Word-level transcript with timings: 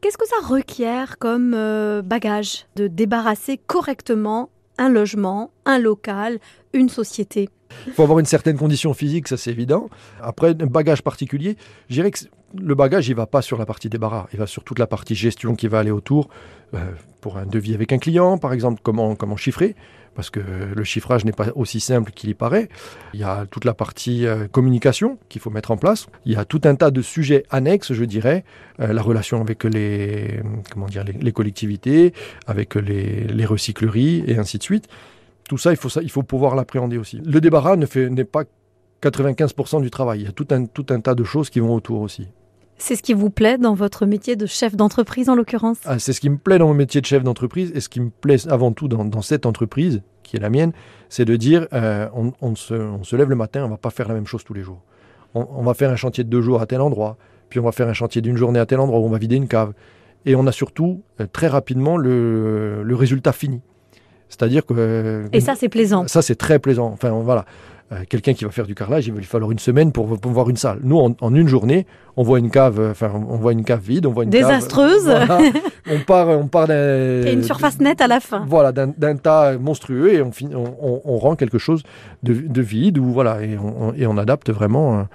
Qu'est-ce 0.00 0.18
que 0.18 0.26
ça 0.26 0.46
requiert 0.46 1.18
comme 1.18 1.54
euh, 1.54 2.02
bagage 2.02 2.66
de 2.76 2.86
débarrasser 2.86 3.58
correctement 3.58 4.50
un 4.78 4.88
logement, 4.88 5.50
un 5.64 5.78
local, 5.78 6.38
une 6.72 6.88
société? 6.88 7.48
Il 7.86 7.92
faut 7.92 8.02
avoir 8.02 8.18
une 8.18 8.26
certaine 8.26 8.56
condition 8.56 8.94
physique, 8.94 9.28
ça 9.28 9.36
c'est 9.36 9.50
évident. 9.50 9.88
Après, 10.20 10.50
un 10.50 10.66
bagage 10.66 11.02
particulier, 11.02 11.56
je 11.88 11.94
dirais 11.94 12.10
que 12.10 12.20
le 12.58 12.74
bagage, 12.74 13.08
il 13.08 13.14
va 13.14 13.26
pas 13.26 13.42
sur 13.42 13.58
la 13.58 13.66
partie 13.66 13.88
débarras, 13.88 14.26
il 14.32 14.38
va 14.38 14.46
sur 14.46 14.64
toute 14.64 14.78
la 14.78 14.86
partie 14.86 15.14
gestion 15.14 15.54
qui 15.54 15.66
va 15.66 15.80
aller 15.80 15.90
autour. 15.90 16.28
Euh, 16.74 16.78
pour 17.26 17.38
un 17.38 17.46
devis 17.46 17.74
avec 17.74 17.92
un 17.92 17.98
client, 17.98 18.38
par 18.38 18.52
exemple, 18.52 18.78
comment, 18.84 19.16
comment 19.16 19.36
chiffrer 19.36 19.74
parce 20.14 20.30
que 20.30 20.40
le 20.40 20.84
chiffrage 20.84 21.24
n'est 21.24 21.32
pas 21.32 21.48
aussi 21.56 21.80
simple 21.80 22.12
qu'il 22.12 22.30
y 22.30 22.34
paraît. 22.34 22.68
Il 23.14 23.20
y 23.20 23.24
a 23.24 23.46
toute 23.50 23.64
la 23.64 23.74
partie 23.74 24.26
euh, 24.26 24.46
communication 24.46 25.18
qu'il 25.28 25.40
faut 25.40 25.50
mettre 25.50 25.72
en 25.72 25.76
place. 25.76 26.06
Il 26.24 26.32
y 26.32 26.36
a 26.36 26.44
tout 26.44 26.60
un 26.64 26.76
tas 26.76 26.92
de 26.92 27.02
sujets 27.02 27.44
annexes, 27.50 27.92
je 27.92 28.04
dirais, 28.04 28.44
euh, 28.80 28.92
la 28.92 29.02
relation 29.02 29.40
avec 29.40 29.64
les, 29.64 30.40
comment 30.72 30.86
dire, 30.86 31.04
les, 31.04 31.32
collectivités, 31.32 32.14
avec 32.46 32.76
les, 32.76 33.24
les, 33.24 33.44
recycleries 33.44 34.22
et 34.28 34.38
ainsi 34.38 34.56
de 34.56 34.62
suite. 34.62 34.86
Tout 35.48 35.58
ça, 35.58 35.72
il 35.72 35.76
faut, 35.76 35.90
il 36.00 36.10
faut 36.10 36.22
pouvoir 36.22 36.54
l'appréhender 36.54 36.96
aussi. 36.96 37.20
Le 37.24 37.40
débarras 37.40 37.76
n'est 37.76 38.24
pas 38.24 38.44
95% 39.02 39.82
du 39.82 39.90
travail. 39.90 40.20
Il 40.20 40.24
y 40.26 40.28
a 40.28 40.32
tout 40.32 40.48
un, 40.50 40.64
tout 40.64 40.86
un 40.90 41.00
tas 41.00 41.16
de 41.16 41.24
choses 41.24 41.50
qui 41.50 41.58
vont 41.58 41.74
autour 41.74 42.00
aussi. 42.02 42.28
C'est 42.78 42.96
ce 42.96 43.02
qui 43.02 43.14
vous 43.14 43.30
plaît 43.30 43.58
dans 43.58 43.74
votre 43.74 44.06
métier 44.06 44.36
de 44.36 44.46
chef 44.46 44.76
d'entreprise 44.76 45.28
en 45.28 45.34
l'occurrence 45.34 45.78
ah, 45.84 45.98
C'est 45.98 46.12
ce 46.12 46.20
qui 46.20 46.28
me 46.28 46.36
plaît 46.36 46.58
dans 46.58 46.68
mon 46.68 46.74
métier 46.74 47.00
de 47.00 47.06
chef 47.06 47.22
d'entreprise 47.22 47.72
et 47.74 47.80
ce 47.80 47.88
qui 47.88 48.00
me 48.00 48.10
plaît 48.10 48.46
avant 48.48 48.72
tout 48.72 48.88
dans, 48.88 49.04
dans 49.04 49.22
cette 49.22 49.46
entreprise, 49.46 50.02
qui 50.22 50.36
est 50.36 50.40
la 50.40 50.50
mienne, 50.50 50.72
c'est 51.08 51.24
de 51.24 51.36
dire 51.36 51.66
euh, 51.72 52.08
on, 52.14 52.32
on, 52.42 52.54
se, 52.54 52.74
on, 52.74 53.02
se, 53.02 53.16
lève 53.16 53.30
le 53.30 53.36
matin, 53.36 53.64
on 53.64 53.68
va 53.68 53.78
pas 53.78 53.90
faire 53.90 54.08
la 54.08 54.14
même 54.14 54.26
chose 54.26 54.44
tous 54.44 54.54
les 54.54 54.62
jours. 54.62 54.82
On, 55.34 55.46
on, 55.56 55.62
va 55.62 55.74
faire 55.74 55.90
un 55.90 55.96
chantier 55.96 56.24
de 56.24 56.28
deux 56.28 56.42
jours 56.42 56.60
à 56.60 56.66
tel 56.66 56.80
endroit, 56.80 57.16
puis 57.48 57.60
on 57.60 57.64
va 57.64 57.72
faire 57.72 57.88
un 57.88 57.94
chantier 57.94 58.20
d'une 58.20 58.36
journée 58.36 58.58
à 58.60 58.66
tel 58.66 58.78
endroit 58.80 59.00
où 59.00 59.04
on 59.04 59.10
va 59.10 59.18
vider 59.18 59.36
une 59.36 59.48
cave. 59.48 59.72
Et 60.26 60.34
on 60.34 60.46
a 60.46 60.52
surtout 60.52 61.02
euh, 61.20 61.26
très 61.32 61.46
rapidement 61.46 61.96
le, 61.96 62.82
le 62.82 62.94
résultat 62.94 63.32
fini. 63.32 63.62
C'est-à-dire 64.28 64.66
que. 64.66 65.28
Et 65.32 65.40
ça, 65.40 65.54
c'est 65.54 65.68
plaisant. 65.68 66.06
Ça, 66.08 66.22
c'est 66.22 66.34
très 66.34 66.58
plaisant. 66.58 66.88
Enfin, 66.88 67.10
voilà. 67.10 67.44
Euh, 67.92 68.02
quelqu'un 68.08 68.34
qui 68.34 68.44
va 68.44 68.50
faire 68.50 68.66
du 68.66 68.74
carrelage, 68.74 69.06
il 69.06 69.12
va 69.12 69.20
lui 69.20 69.26
falloir 69.26 69.52
une 69.52 69.60
semaine 69.60 69.92
pour, 69.92 70.18
pour 70.18 70.32
voir 70.32 70.50
une 70.50 70.56
salle. 70.56 70.80
Nous, 70.82 70.98
en, 70.98 71.14
en, 71.20 71.34
une 71.34 71.46
journée, 71.46 71.86
on 72.16 72.24
voit 72.24 72.40
une 72.40 72.50
cave, 72.50 72.80
euh, 72.80 72.90
enfin, 72.90 73.12
on 73.14 73.36
voit 73.36 73.52
une 73.52 73.62
cave 73.62 73.80
vide, 73.80 74.06
on 74.06 74.12
voit 74.12 74.24
une 74.24 74.30
désastreuse. 74.30 75.06
Cave, 75.06 75.28
voilà. 75.28 75.50
on 75.92 76.00
part, 76.00 76.28
on 76.28 76.48
part 76.48 76.66
d'un. 76.66 77.22
Et 77.22 77.32
une 77.32 77.44
surface 77.44 77.78
nette 77.78 78.00
à 78.00 78.08
la 78.08 78.18
fin. 78.18 78.44
Voilà, 78.48 78.72
d'un 78.72 78.92
on 78.98 79.58
monstrueux 79.60 80.14
et 80.14 80.20
on, 80.20 80.30
on, 80.52 81.00
on, 81.04 81.16
rend 81.18 81.36
quelque 81.36 81.58
chose 81.58 81.84
de, 82.24 82.34
de, 82.34 82.62
vide 82.62 82.98
ou 82.98 83.04
voilà 83.04 83.42
et 83.42 83.56
on, 83.56 83.94
et 83.94 84.06
on 84.08 84.18
adapte 84.18 84.50
vraiment 84.50 85.06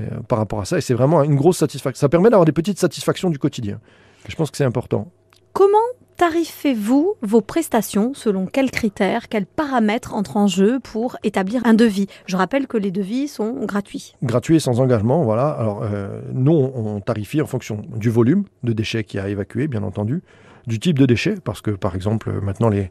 euh, 0.00 0.04
par 0.26 0.38
rapport 0.38 0.60
à 0.60 0.64
ça. 0.64 0.78
Et 0.78 0.80
c'est 0.80 0.94
vraiment 0.94 1.22
une 1.22 1.36
grosse 1.36 1.58
satisfaction. 1.58 2.00
Ça 2.00 2.08
permet 2.08 2.28
d'avoir 2.28 2.44
des 2.44 2.52
petites 2.52 2.80
satisfactions 2.80 3.30
du 3.30 3.38
quotidien. 3.38 3.78
Je 4.26 4.34
pense 4.34 4.50
que 4.50 4.56
c'est 4.56 4.64
important. 4.64 5.08
Comment 5.54 5.78
tarifez-vous 6.16 7.14
vos 7.22 7.40
prestations 7.40 8.12
Selon 8.12 8.46
quels 8.46 8.72
critères, 8.72 9.28
quels 9.28 9.46
paramètres 9.46 10.12
entrent 10.12 10.36
en 10.36 10.48
jeu 10.48 10.80
pour 10.80 11.16
établir 11.22 11.62
un 11.64 11.74
devis? 11.74 12.08
Je 12.26 12.36
rappelle 12.36 12.66
que 12.66 12.76
les 12.76 12.90
devis 12.90 13.28
sont 13.28 13.64
gratuits. 13.64 14.16
Gratuits 14.24 14.56
et 14.56 14.58
sans 14.58 14.80
engagement, 14.80 15.22
voilà. 15.22 15.50
Alors, 15.50 15.84
euh, 15.84 16.22
nous, 16.32 16.52
on 16.52 17.00
tarifie 17.00 17.40
en 17.40 17.46
fonction 17.46 17.82
du 17.94 18.10
volume 18.10 18.46
de 18.64 18.72
déchets 18.72 19.04
qui 19.04 19.16
a 19.20 19.28
évacué, 19.28 19.68
bien 19.68 19.84
entendu, 19.84 20.24
du 20.66 20.78
type 20.78 20.98
de 20.98 21.06
déchets, 21.06 21.36
parce 21.42 21.60
que 21.60 21.70
par 21.70 21.94
exemple 21.94 22.32
maintenant 22.40 22.70
il, 22.72 22.88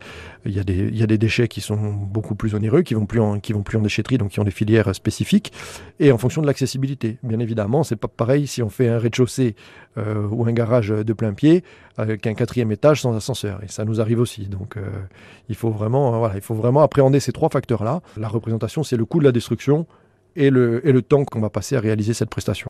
y 0.52 0.60
a 0.60 0.64
des, 0.64 0.76
il 0.76 0.98
y 0.98 1.04
a 1.04 1.08
des 1.08 1.18
déchets 1.18 1.48
qui 1.48 1.62
sont 1.62 1.94
beaucoup 1.94 2.36
plus 2.36 2.56
onéreux, 2.56 2.82
qui 2.82 2.94
vont 2.94 3.06
plus 3.06 3.20
en, 3.20 3.40
qui 3.40 3.54
vont 3.54 3.64
plus 3.64 3.78
en 3.78 3.82
déchetterie, 3.82 4.18
donc 4.18 4.32
qui 4.32 4.40
ont 4.40 4.44
des 4.44 4.52
filières 4.52 4.94
spécifiques, 4.94 5.52
et 6.00 6.12
en 6.12 6.18
fonction 6.18 6.42
de 6.42 6.48
l'accessibilité. 6.48 7.18
Bien 7.24 7.40
évidemment, 7.40 7.84
c'est 7.84 7.96
pas 7.96 8.08
pareil 8.08 8.48
si 8.48 8.62
on 8.62 8.70
fait 8.70 8.88
un 8.88 9.00
rez-de-chaussée 9.00 9.56
euh, 9.98 10.28
ou 10.30 10.46
un 10.46 10.54
garage 10.54 10.90
de 10.90 11.14
plein 11.14 11.34
pied 11.34 11.64
euh, 12.00 12.18
qu'un 12.18 12.34
quatrième 12.34 12.72
étage 12.72 13.02
sans 13.02 13.16
ascenseur, 13.16 13.64
et 13.64 13.68
ça 13.68 13.86
nous 13.86 14.02
arrive 14.02 14.20
aussi. 14.20 14.48
Donc 14.48 14.78
euh, 14.78 14.82
il 15.50 15.56
faut 15.56 15.72
vraiment, 15.72 16.18
voilà, 16.20 16.36
il 16.36 16.42
faut 16.42 16.56
vraiment 16.56 16.82
appréhender 16.82 17.20
ces 17.20 17.32
trois 17.32 17.50
facteurs-là. 17.50 18.02
La 18.18 18.28
représentation, 18.28 18.84
c'est 18.84 18.98
le 18.98 19.06
coût 19.06 19.20
de 19.20 19.26
la 19.26 19.32
destruction 19.32 19.88
et 20.36 20.50
le, 20.50 20.88
et 20.88 20.92
le 20.92 21.02
temps 21.02 21.26
qu'on 21.26 21.40
va 21.40 21.50
passer 21.50 21.76
à 21.76 21.80
réaliser 21.80 22.14
cette 22.14 22.30
prestation. 22.30 22.62